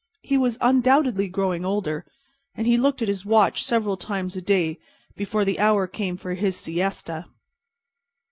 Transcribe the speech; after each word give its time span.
He 0.23 0.35
was 0.35 0.57
undoubtedly 0.61 1.27
growing 1.27 1.63
older; 1.63 2.07
and 2.55 2.65
he 2.65 2.75
looked 2.75 3.03
at 3.03 3.07
his 3.07 3.23
watch 3.23 3.63
several 3.63 3.97
times 3.97 4.35
a 4.35 4.41
day 4.41 4.79
before 5.15 5.45
the 5.45 5.59
hour 5.59 5.85
came 5.85 6.17
for 6.17 6.33
his 6.33 6.57
siesta. 6.57 7.25